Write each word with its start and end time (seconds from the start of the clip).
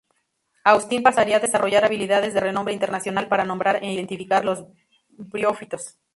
Austin 0.69 1.03
pasaría 1.03 1.35
a 1.37 1.39
desarrollar 1.43 1.83
habilidades 1.85 2.33
de 2.33 2.39
renombre 2.39 2.73
internacional 2.73 3.27
para 3.27 3.45
nombrar 3.45 3.83
e 3.83 3.93
identificar 3.93 4.43
los 4.43 4.65
briófitos. 5.09 5.99